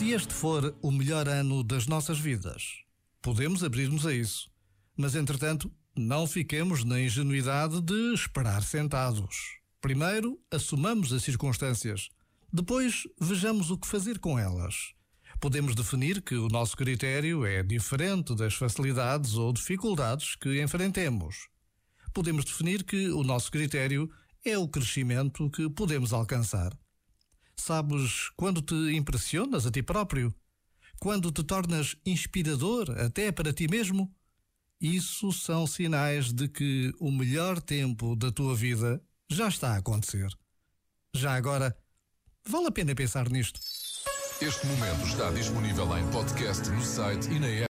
[0.00, 2.84] Se este for o melhor ano das nossas vidas,
[3.20, 4.50] podemos abrir-nos a isso.
[4.96, 9.58] Mas, entretanto, não fiquemos na ingenuidade de esperar sentados.
[9.78, 12.08] Primeiro, assumamos as circunstâncias.
[12.50, 14.94] Depois, vejamos o que fazer com elas.
[15.38, 21.46] Podemos definir que o nosso critério é diferente das facilidades ou dificuldades que enfrentemos.
[22.14, 24.10] Podemos definir que o nosso critério
[24.46, 26.72] é o crescimento que podemos alcançar.
[27.60, 30.34] Sabes quando te impressionas a ti próprio?
[30.98, 34.10] Quando te tornas inspirador até para ti mesmo?
[34.80, 40.28] Isso são sinais de que o melhor tempo da tua vida já está a acontecer.
[41.14, 41.76] Já agora,
[42.48, 43.60] vale a pena pensar nisto.
[44.40, 47.58] Este momento está disponível em podcast no site e na app.